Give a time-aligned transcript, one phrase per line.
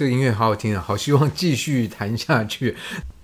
[0.00, 0.80] 这个音乐好好听啊！
[0.80, 2.74] 好希望继续弹下去。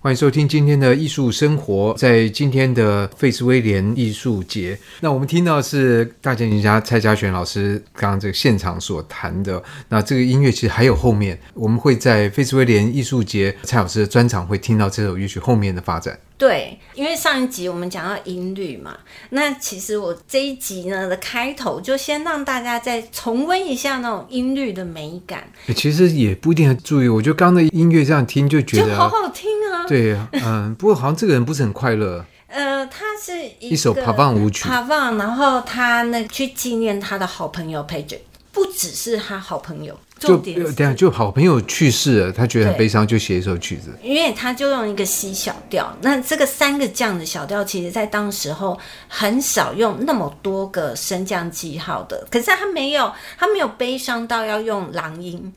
[0.07, 9.61] 欢迎收听今天的艺术生活，在今天的费斯威廉艺术节，那我们听到是大提琴家蔡嘉璇老师刚刚这个现场所弹的。
[9.89, 16.17] 那这个音乐其实还有后面，我们会在费斯威廉艺术节蔡老师的专场会听到这首乐曲后面的发展。
[16.39, 18.97] 对，因为上一集我们讲到音律嘛，
[19.31, 25.51] 那其实我这一集呢的开头就先让大家再重温一下那种音律的美感。
[25.75, 29.66] 其实也不一定要注意，我觉得刚刚的音乐这样听就觉得就好好听啊。
[29.87, 32.25] 对，嗯，不过好像这个人不是很快乐。
[32.49, 38.21] 呃，他是一,一首帕凡舞曲，帕凡，然后他那去纪念他的好朋友 Paget，
[38.53, 39.99] 不只是他好朋友。
[40.19, 43.95] 就等下，就好朋友去世了，他觉得很悲伤，就写一首曲子。
[44.03, 52.27] 因为他就用一个 C 小调，那这个三个降的小调，其实在当时候很少用那么多个升降记号的。
[52.31, 55.53] 可是他没有，他没有悲伤到要用狼音。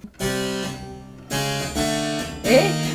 [2.43, 2.88] 哎。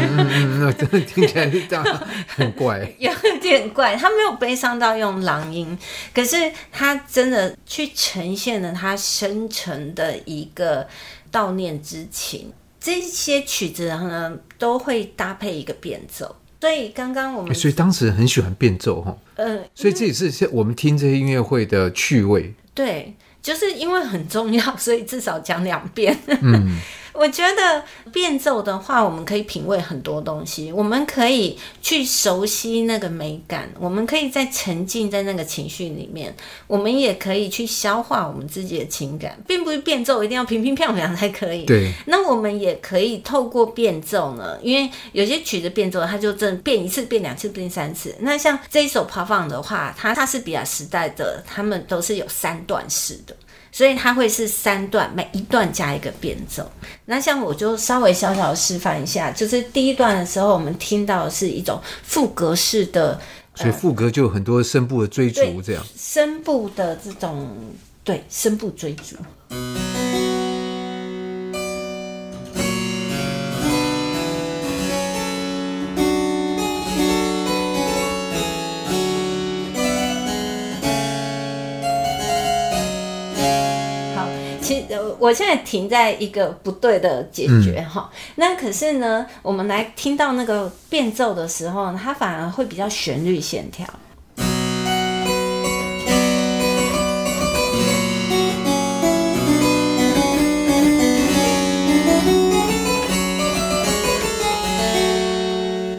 [0.00, 1.84] 嗯，真的听起来是这样
[2.26, 3.96] 很怪，有点怪。
[3.96, 5.78] 他没有悲伤到用狼音，
[6.14, 10.86] 可是他真的去呈现了他深沉的一个
[11.32, 12.52] 悼念之情。
[12.80, 16.34] 这些曲子呢，都会搭配一个变奏。
[16.60, 19.16] 所以刚刚我们，所以当时很喜欢变奏哈。
[19.36, 22.54] 呃，所以这也是我们听这些音乐会的趣味。
[22.74, 26.18] 对，就是因为很重要，所以至少讲两遍。
[26.42, 26.78] 嗯。
[27.12, 36.34] 我觉得变奏的话，我们可以品味很多东西，我们可以去熟悉那个美感，我们可以在沉浸在那个情绪里面，
[36.66, 41.64] 我们也可以去消化我们自己的情感，并不是变奏一定要平平 漂亮才可以。
[41.64, 41.92] 对。
[42.06, 48.14] 那我们也可以透过变奏呢，因为有些曲子变奏，它就真变一次、变两次、变三次。
[48.20, 53.36] 那像这一首《帕凡》的话，它它是比较时代的，他们都是有三段式的。
[53.72, 56.70] 所以它会是三段，每一段加一个变奏。
[57.04, 63.20] 那像我就稍微小小示范一下，就是第一段的时候，我们听到的是一种副格式的，
[63.54, 67.48] 所以副格就有很多声部的追逐，这样声部的这种
[68.02, 69.16] 对声部追逐。
[85.20, 93.86] 我现在停在一个不对的解决哈、嗯，那可是呢，我们来听到那个变奏的时候，它反而会比较旋律线条。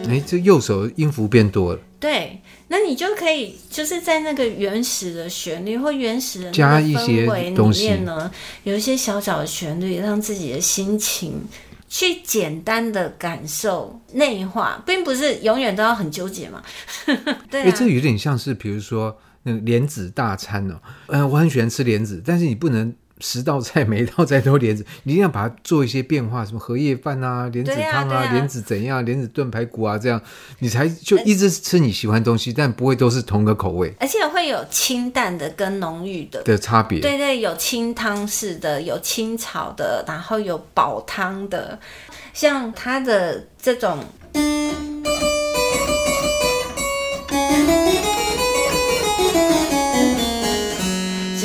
[0.10, 1.80] 哎，这右手音符变多了。
[2.02, 2.42] 对。
[2.68, 7.26] 那你就可以就是在那个原始的旋律或原始的加一些
[7.56, 8.30] 东西呢，
[8.64, 11.42] 有一些小小的旋律，让自己的心情
[11.88, 16.62] 去简单的感受内化，并不是永远都要很纠结嘛。
[17.52, 22.94] 对、啊，哎，这有点像是比如说那个莲子大餐哦，嗯，我很喜欢吃莲子，但是你不能。
[23.22, 30.22] 十道菜 每一道菜都莲子，你一定要把它做一些变化，什么荷叶饭啊、莲子汤啊、莲、啊、子怎样、莲子炖排骨啊，这样
[30.60, 37.00] 你才就一直吃你喜欢的东西，但不会都是同个口味，而且会有清淡的跟浓郁的的差别。
[37.00, 41.80] 对对，有清汤式的，有清炒的，然后有煲汤的，
[42.34, 44.04] 像它的这种。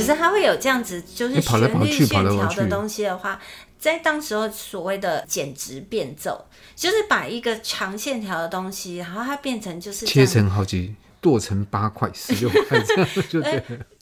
[0.06, 3.40] 其实它会有这样子，就是旋律线条的东西的话，
[3.76, 10.94] 在当时候所谓的简直变奏，就是把一个长线条的东西，然后它变成就是切成好几。
[11.20, 13.42] 剁成八块、十六块 这样就。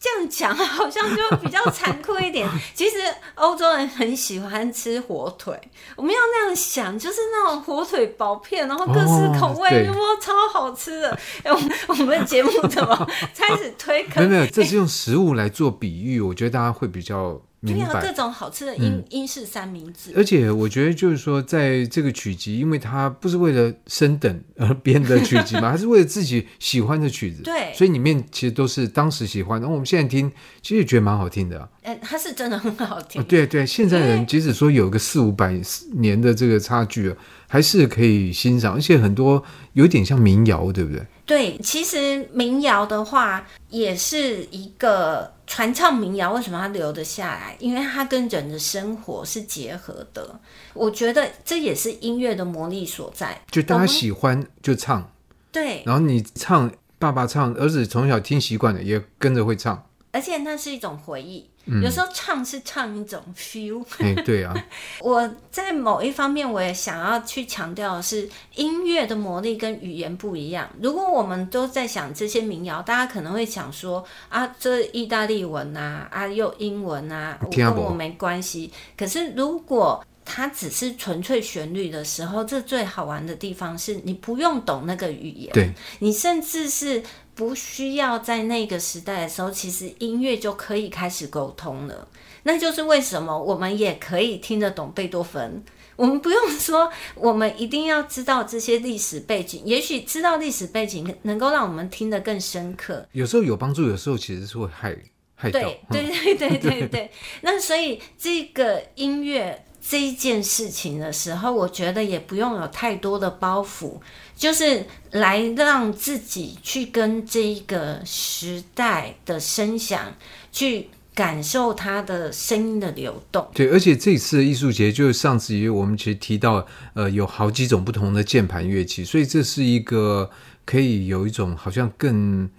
[0.05, 2.47] 这样讲好像就比较残酷一点。
[2.75, 2.97] 其实
[3.37, 5.59] 欧洲人很喜欢吃火腿，
[5.97, 11.19] 我们要那样想，就是那种火腿薄片，然后各式口味，哇、哦，超好吃的。
[11.45, 14.17] 欸、我们 我们节目怎么开始推坑？
[14.17, 17.41] 没有没有，这是用食物来做比喻，我觉得大家会比较。
[17.67, 20.13] 对啊，各种好吃的英、嗯、英式三明治。
[20.17, 27.43] 而且我觉得就是说，在这个曲集，因为它不是为了升等而编的曲集嘛， 它是为了自己喜欢的曲子。
[27.43, 29.65] 对，所以里面其实都是当时喜欢的。
[29.65, 30.31] 然后我们现在听，
[30.61, 31.69] 其实也觉得蛮好听的、啊。
[31.83, 33.21] 哎、欸，它是真的很好听。
[33.21, 35.59] 哦、对对，现在人即使说有个四五百
[35.93, 37.15] 年的这个差距，
[37.55, 38.75] 还是可以欣赏。
[38.75, 39.41] 而且很多
[39.75, 41.06] 有点像民谣，对不对？
[41.25, 45.33] 对，其实民谣的话也是一个。
[45.47, 47.55] 传唱民谣为什么它留得下来？
[47.61, 50.41] 因为它跟人的生活是结合的。
[50.73, 53.39] 我觉得这也是音乐的魔力所在。
[53.51, 55.12] 就大家喜欢就唱，
[55.53, 55.83] 对。
[55.85, 59.87] 然后你唱，爸爸唱，儿子从小听习惯了，也跟着会唱。
[60.12, 61.51] 而且那是一种回忆。
[61.67, 63.85] 嗯、有时候唱是唱一种 feel。
[63.99, 64.55] 哎，对啊。
[65.01, 70.69] 我在某一方面，我也想要去强调的是，音乐的魔力跟语言不一样。
[70.83, 78.71] 如果我们都在想这些民谣，大家可能会想说啊，这意大利文啊，啊又英文啊，我跟我没关系。
[78.97, 87.03] 可是如果它只是纯粹旋律的时候，这最好玩的地方是你不用懂那个语言，对，你甚至是。
[87.35, 92.09] 不需要在那个时代的时候，其实音乐就可以开始沟通了。
[92.45, 95.65] 那就是为什么我们也可以听得懂贝多芬。
[95.97, 99.63] 我们不用 说，我们一定要知道这些历史背景。
[99.65, 103.07] 也许知道历史背景能够让我们听得更深刻。
[103.13, 104.97] 有时候有帮助，有时候其实是会害
[105.35, 105.61] 害到。
[105.61, 107.11] 对对对对对对。
[107.43, 113.99] 那所以这个音乐这一件事情的时候，我觉得也不用有太多的包袱。
[114.37, 120.13] 就是来让自己去跟这一个时代的声响
[120.51, 123.47] 去感受它的声音的流动。
[123.55, 130.29] 对，而且这次的艺术节就是上次也我们其实提到，呃，有好几种不同的键盘乐器，所以这是一个
[130.65, 132.51] 可以有一种好像更、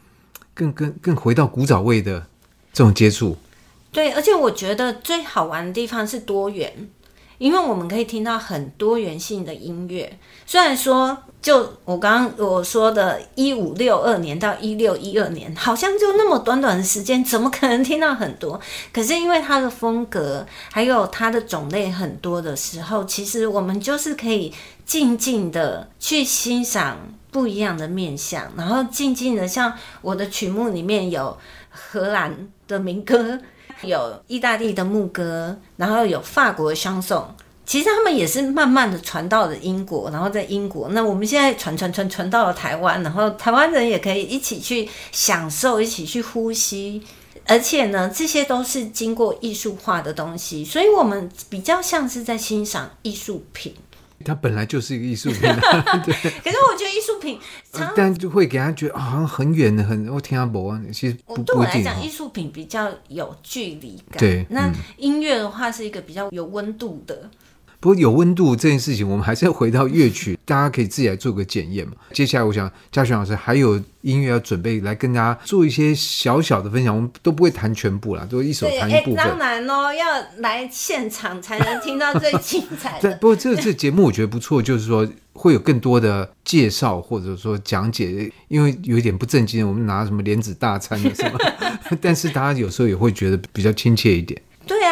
[0.54, 2.28] 更、更、更回到古早味的
[2.72, 3.38] 这种接触。
[3.92, 6.90] 对，而且我觉得最好玩的地方是多元。
[7.38, 18.60] 因为我们可以听到很多元性的音乐，虽然说就我刚刚我说的，一五六二年到一六一二年，好像就那么短短的时间，怎么可能听到很多？
[18.94, 24.54] 可是因为它的风格还有它的种类很多的时候，其实我们就是可以
[24.86, 26.98] 静静的去欣赏
[27.32, 31.38] 不一样的面相，然后静静的，像我的曲目里面有
[31.70, 33.40] 荷兰的民歌。
[33.86, 37.26] 有意大利的牧歌，然后有法国的香颂，
[37.66, 47.02] 其实他们也是慢慢的传到了英国，然后在英国，那我们现在传传传传到了台湾，然后台湾人也可以一起去享受，一起去呼吸，
[47.46, 53.74] 而且呢，这些都是经过艺术化的东西，所以我们比较像是在欣赏艺术品。
[54.26, 56.14] 它本来就是一个艺术品，啊， 对。
[56.14, 57.40] 可是我觉得艺术品
[57.72, 60.82] 常常，但就会给他觉得好像很远的，很我听阿伯啊。
[60.92, 64.18] 其实不对我来讲，艺术品比较有距离感。
[64.18, 67.30] 对，那音乐的话是一个比较有温度的。
[67.80, 71.94] 不过有温度这件事情，我们还是要回到乐曲， 大家可以自己来做个检验嘛。
[72.14, 79.16] 接下来，我想嘉璇老师还有音乐要准备来跟大家做一些小小的分享，我们都不会弹全部啦，都一首弹一部分。
[79.16, 80.06] 当然哦，要
[80.38, 83.12] 来现场才能听到最精彩的。
[83.22, 91.38] 不过这个这节目我觉得不错，就是说会有更多的介绍或者说讲解，因为有一点不正经，我们拿什么莲子大餐的什么，
[92.02, 94.42] 但是大家有时候也会觉得比较亲切一点。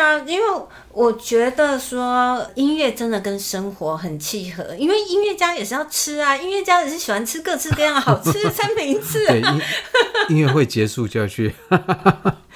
[0.04, 0.46] 啊，因为
[0.92, 9.26] 我觉得说音乐真的跟生活很契合，因为音乐家也是要吃啊，音乐家也是喜欢吃各式各样好吃的三明治。
[9.28, 9.42] 对，
[10.28, 11.56] 音乐会结束就要去。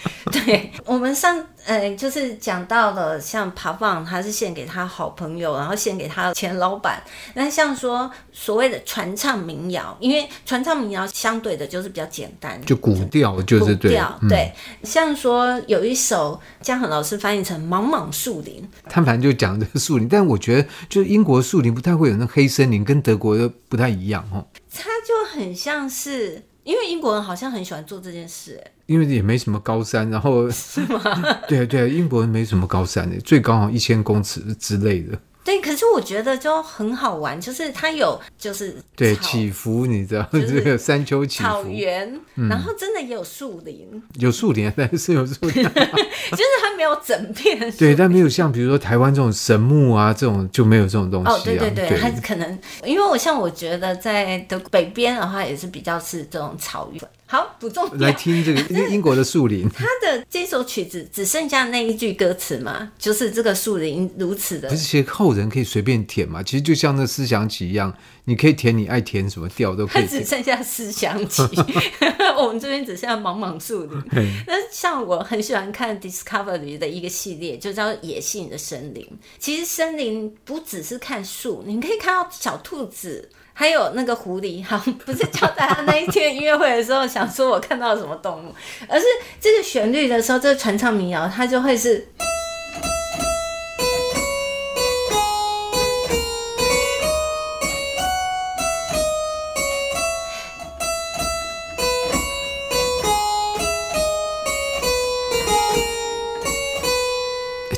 [0.31, 1.45] 对，我们上。
[1.67, 7.03] 呃，就是讲到了像爬放，他是献给他好朋友，然后献给他前老板。
[7.33, 13.91] 那像说所谓的传唱民谣，因为传唱民谣相对的就是比较简单，就古调就是对。
[13.91, 14.49] 古调、嗯、对，
[14.83, 24.47] 像说有一首江恒老师翻译成《莽莽树林》，他反正就讲这个树林，但我觉得就是英国树林不太会有那黑森林，跟德国的不太一样哦。
[24.73, 26.46] 它就很像是。
[26.67, 30.99] 因为英国人好像很喜欢做这件事，哎，因为也没什么高山，然后是吗？
[31.47, 35.17] 对对，英国人没什么高山的，最高好像一千公尺之类的。
[35.47, 51.31] 对，可是我觉得就很好玩，就是它有就是对起伏，你知道，这个 山丘起伏，草原，然后真的也有树林，有树林， 但是有树林， 就是它没有整片，对，但没有像比如说台湾这种神木啊，这种就没有这种东西。
[51.31, 57.01] 哦，对对对，它可能因为我像我觉得在的北边的话，也是比较是这种草原。
[57.29, 57.93] 好，不重要。
[57.95, 59.69] 来听这个 英国的树林。
[59.69, 64.69] 他的这首曲子只剩下那一句歌词嘛，就是这个树林如此的。
[64.69, 66.41] 不是，其实后人可以随便填嘛。
[66.41, 67.93] 其实就像那思想曲一样，
[68.23, 70.07] 你可以填你爱填什么调都可以。
[70.07, 71.41] 只剩下思想曲，
[72.39, 74.03] 我们这边只剩下茫茫树林。
[74.47, 79.03] 那像我很喜欢看 Discovery 的一个系列，就叫《野性的森林》。
[79.37, 83.29] 其实森林不只是看树，你可以看到小兔子。
[83.59, 88.53] 还有那个狐狸，好， 不是教大家那一天音乐会的时候想说我看到了什么动物，
[88.87, 89.05] 而是
[89.41, 92.07] 这个旋律的时候，这个传唱民谣它就会是，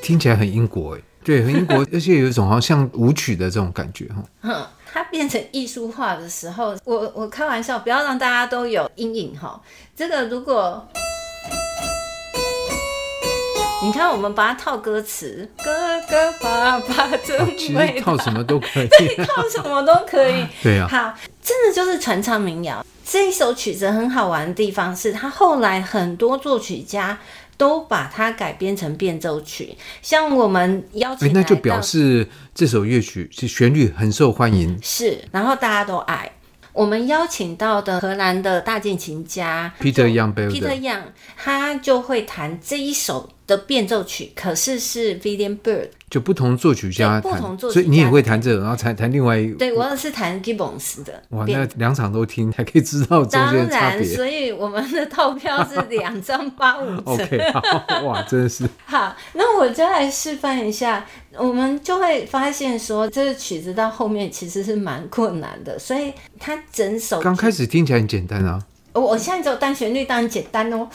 [0.01, 4.09] 听起来很英国哎，对，很英国， 而且有一种好像像舞曲的这种感觉
[4.41, 4.69] 哈。
[4.91, 9.59] 它变成艺术化的时候，我我开玩笑，不要让大家都有阴影哈。
[9.95, 10.85] 这个如果
[13.81, 17.37] 你看，我们把它套歌词，哥哥爸爸真
[17.75, 20.45] 伟大，套什么都可以， 对，套什么都可以。
[20.61, 22.85] 对啊，好，真的就是传唱民谣。
[23.05, 27.17] 这一首曲子很好玩的地方是，他后来很多作曲家
[27.59, 32.25] 都把它改编成变奏曲，像我们邀请，那就表示
[32.55, 36.31] 这首乐曲是旋律很受欢迎，是，然后大家都爱。
[36.71, 40.79] 我们邀请到的荷兰的大键琴家 Peter Young，Peter。
[40.79, 41.01] Young，
[41.35, 45.89] 他就会弹这一首的变奏曲，可是是 William Byrd。
[46.09, 49.55] 就不同作曲家，不同作曲家，所以你也会弹这个，然后弹弹另外一个。
[49.57, 51.21] 对，我也是弹 Gibbons 的。
[51.29, 53.99] 哇，那两场都听，还可以知道中间的差别。
[53.99, 57.03] 当然，所以我们的套票是两张八五折。
[57.13, 58.67] OK，好，哇，真的是。
[58.85, 61.05] 好，那我就来示范一下，
[61.37, 68.59] 我们就会发现说，这个曲子到后面其实是蛮困难的，所以它整首刚开始听起来很简单啊。
[68.93, 70.89] 我现在只有单旋律，当然简单哦。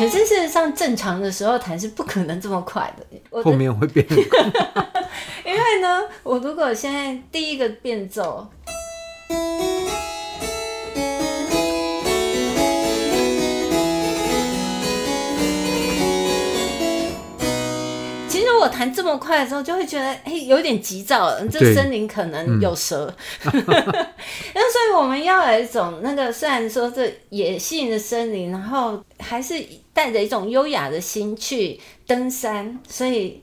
[0.00, 3.42] 可是事实上，正常的时候弹是不可能这么快的。
[3.42, 4.16] 后面会变快。
[5.44, 8.48] 因为呢，我如果现在第一个变奏。
[18.60, 21.46] 我弹这么快的时候，就会觉得哎、欸，有点急躁了。
[21.48, 23.12] 这森林可能有蛇，
[23.42, 29.54] 那、嗯、 所以我们要有一种那个，虽然说这野性的森林，然后还是
[29.92, 33.42] 带着一种优雅的心去登山，所以。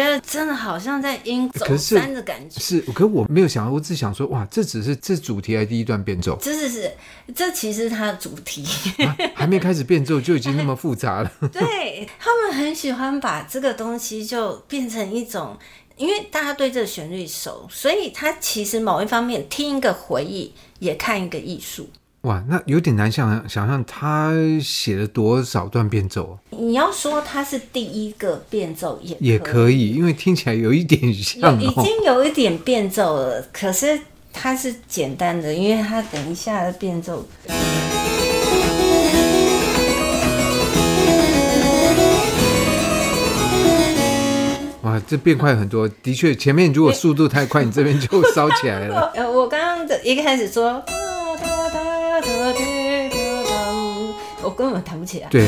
[0.00, 2.58] 觉得真的好像在鹰走山的感觉？
[2.58, 6.38] 是，可是我没有想到，我只想说，哇，这只是这主题还是第一段变奏？
[6.40, 6.90] 这是是，
[7.34, 8.64] 这其实是它的主题、
[9.04, 11.30] 啊，还没开始变奏就已经那么复杂了。
[11.52, 15.56] 对，他们很喜欢把这个东西就变成一种，
[15.96, 21.90] 因为大家对这个旋律熟，所以他其实某一方面听一个回忆，也看一个艺术。
[22.22, 26.38] 哇，那有点难想想象他写了多少段变奏。
[26.50, 33.42] 你要说他是第一个变奏也也可以，因为听起来有一点像、哦，已经有一点变奏了。
[33.50, 33.98] 可是
[34.34, 37.26] 它是简单的，因为它等一下的变奏。
[44.82, 45.88] 哇，这变快很多。
[45.88, 49.10] 的确，前面如果速度太快，你这边就烧起来了。
[49.14, 50.84] 呃， 我刚刚的一开始说。
[54.42, 55.28] 我根本弹不起来。
[55.28, 55.46] 对，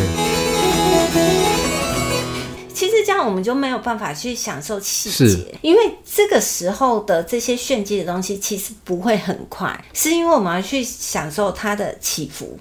[2.72, 12.58] 其实这样我们就没有办法去享受细节，因为这个时候的这些炫技的东西其实不会很快，是因为我们要去享受它的起伏。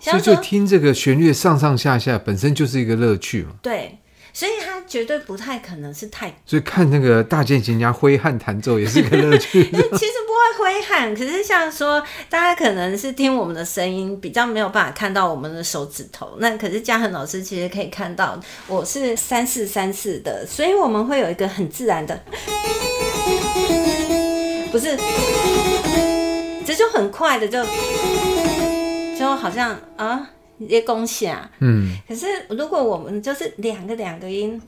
[0.00, 3.50] 所以就听这个旋律上上下下本身就是一个乐趣嘛。
[3.62, 3.98] 对。
[4.36, 9.62] 所以他绝对不太可能是太，所以看那个大键琴家挥汗弹奏也是个乐趣。
[9.70, 18.36] 其实不会挥汗，可是像说大家可能是听我们的声音比较没有办法看到我们的手指头，那可是嘉恒老师其实可以看到
[18.66, 22.20] 我是三四三四的，所以我们会有一个很自然的，
[24.72, 24.98] 不是，
[26.66, 27.64] 这就很快的就
[29.16, 30.28] 就好像啊。
[30.58, 31.50] 也恭喜啊！
[31.58, 34.60] 嗯，可是如果我们就是两个两个音，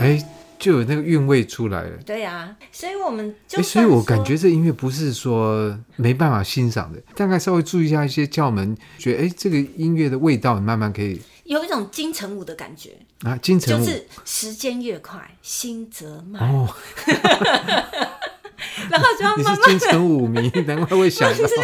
[0.00, 0.26] 哎、欸，
[0.58, 1.90] 就有那个韵味出来了。
[2.04, 12.90] 对啊，所以我们就、欸，所以我感觉这音乐不是说没办法欣赏的，大概稍微注意一下一些窍门，觉得哎、欸，这个音乐的味道慢慢可以有一种金城武的感觉
[13.22, 16.42] 啊，金城武就是时间越快，心则慢。
[16.50, 16.68] 哦
[18.90, 21.36] 然后就要慢慢你是金城武迷， 难怪会想到。
[21.36, 21.54] 是，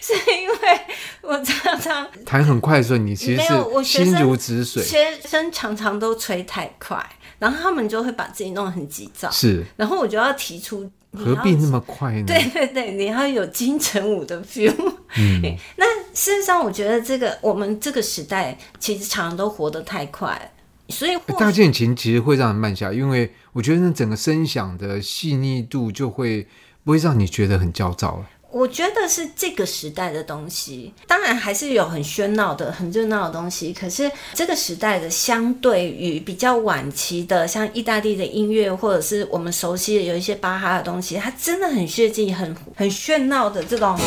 [0.00, 0.80] 是因为
[1.22, 4.82] 我常常弹很快的时候，你其实是心如止水。
[4.82, 7.04] 学生常常都吹太快，
[7.38, 9.30] 然后他们就会把自己弄得很急躁。
[9.30, 12.24] 是，然后我就要提出，何必那么快呢？
[12.26, 14.74] 对对对，你要有金城武的 feel。
[15.16, 15.42] 嗯，
[15.76, 20.52] 那事实上，我觉得这个我们这个时代其实常常都活得太快。
[20.88, 26.46] 所以大键琴其实会让人慢下，因为我觉得那整个声响的细腻度就会
[26.84, 28.26] 不会让你觉得很焦躁了。
[28.50, 33.74] 我觉得是这个时代的东西，当然还是有很喧闹的、很热闹的东西。
[33.74, 43.98] 可是这个时代的，相对于比较晚期的，像意大利的音乐，或者是我们熟悉的有一些巴哈的东西，它真的很炫技、很很喧闹的这种。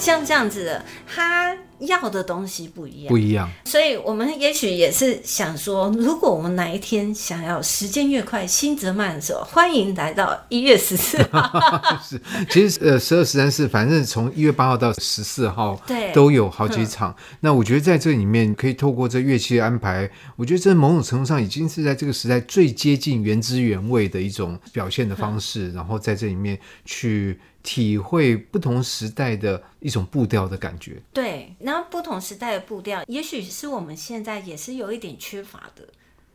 [0.00, 3.50] 像这样子的，他要的东西不一样，不一样。
[3.64, 11.42] 所以我们也许也是想说，如果我们哪一天想要时间越快，心则慢的时候，欢迎来到一月十四号。
[12.02, 12.20] 是，
[12.50, 17.14] 其实呃，十二、十三、四，反正从一月八号到十四号，对，都有好几场。
[17.40, 27.38] 那我觉得在这里面，可以透过这乐器的安排，我觉得这某种程度上已经是在这个时代最接近原汁原味的一种表现的方式，然后在这里面去。
[27.62, 35.88] 体会不同时代的一种步调的感觉，对，然后不同时代的步调，也许是我们现在也是有一点缺乏的，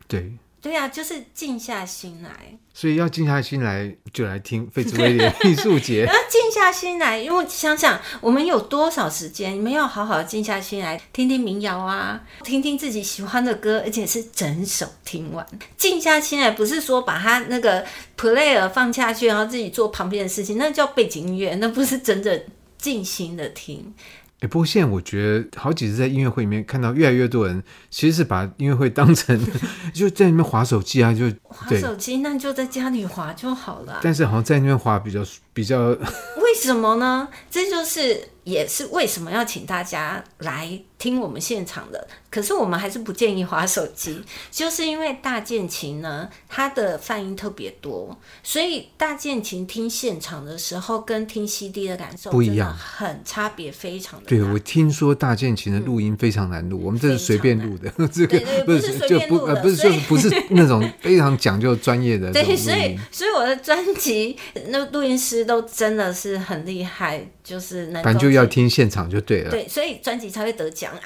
[0.06, 0.32] 对。
[0.60, 2.30] 对呀、啊，就是静下心来。
[2.74, 6.04] 所以要静下心来，就来听费兹威廉艺术节。
[6.06, 15.44] 然后静下心来，因为想想我们有多少时间，你们要好好静下心来，听听民谣啊，听听自己喜欢的歌，而且是整首听完。
[15.76, 17.84] 静下心来，不是说把它那个
[18.16, 22.40] player 放下去，然后自己做旁边的事情，那叫背景音乐，那不是真正
[22.76, 23.92] 静心的听。
[24.40, 29.38] 哎，不过现在我觉得好几次在音乐会里面看到越来越多人，其实是把音乐会当成
[29.92, 33.98] 就在里面划手机啊，就划手机，那就在家里划就好了。
[34.02, 37.28] 但是好像在那边划比较比较，为什么呢？
[37.50, 38.28] 这就是。
[38.48, 42.08] 也是为什么要请大家来听我们现场的？
[42.30, 54.30] 可是我们还是不建议划手机，就是因为大键琴呢，它的泛音特别多，所以大键琴听现场的时候跟听 CD 的感受不一样，很差别非常的大。
[54.30, 62.32] 对，我听说大键琴的录音非常难录，嗯、我们这是随便录的， 这个不是就不呃不是说不是 那种非常讲究专业的。
[62.32, 64.36] 对，所以所以我的专辑
[64.68, 68.28] 那录音师都真的是很厉害，就是能够。
[68.28, 70.92] 要听现场就对了，对，所以专辑才会得奖。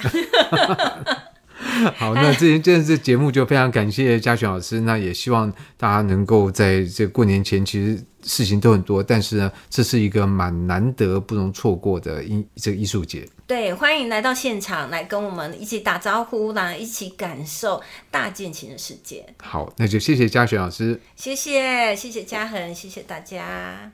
[1.97, 13.27] 好，那这这这节目就非常感谢嘉璇老师，那也希望大家能够在这过年前，其实事情都很多，但是呢，这是一个蛮难得、不容错过的艺这个艺术节。
[13.47, 19.25] 对，欢迎来到现场，来跟我们一起打招呼，来一起感受大键琴的世界。
[19.41, 23.93] 好，那就谢谢嘉璇老师，谢谢谢谢嘉恒，谢谢大家。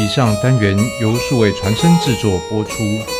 [0.00, 3.19] 以上单元由数位传声制作播出。